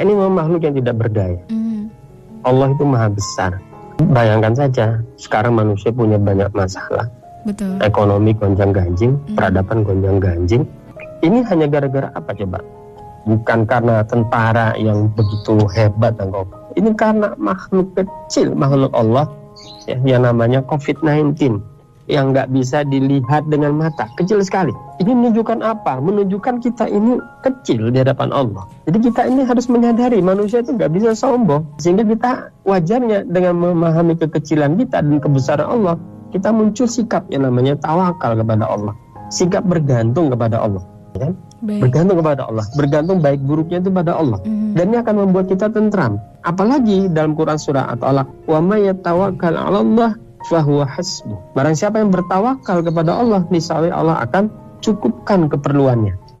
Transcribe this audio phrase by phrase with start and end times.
[0.00, 1.40] Ini memang makhluk yang tidak berdaya.
[1.50, 1.90] Mhm.
[2.46, 3.52] Allah itu maha besar.
[3.98, 7.10] Bayangkan saja, sekarang manusia punya banyak masalah.
[7.42, 7.82] Betul.
[7.82, 9.34] Ekonomi gonjang ganjing, Hmm.
[9.34, 10.62] peradaban gonjang ganjing.
[11.18, 12.62] Ini hanya gara-gara apa coba?
[13.26, 16.58] Bukan karena tentara yang begitu hebat dan kokoh.
[16.78, 19.26] Ini karena makhluk kecil, makhluk Allah
[19.90, 21.58] ya, yang namanya COVID-19
[22.08, 24.72] yang nggak bisa dilihat dengan mata, kecil sekali.
[24.98, 26.00] Ini menunjukkan apa?
[26.00, 28.64] Menunjukkan kita ini kecil di hadapan Allah.
[28.88, 34.16] Jadi kita ini harus menyadari manusia itu nggak bisa sombong, sehingga kita wajarnya dengan memahami
[34.16, 35.94] kekecilan kita dan kebesaran Allah,
[36.32, 38.96] kita muncul sikap yang namanya tawakal kepada Allah,
[39.28, 40.82] sikap bergantung kepada Allah.
[41.16, 41.32] ya kan?
[41.64, 41.80] Baik.
[41.88, 44.76] Bergantung kepada Allah, bergantung baik buruknya itu pada Allah Mhm.
[44.76, 46.20] dan ini akan membuat kita tentram.
[46.44, 50.10] Apalagi dalam Quran surah At-Talaq, "Wa may yatawakkal 'ala Allah
[50.46, 56.27] fahuwa hasbuh." Barang siapa yang bertawakal kepada Allah, niscaya Allah akan cukupkan keperluannya.